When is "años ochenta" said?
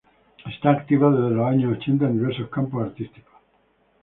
1.47-2.05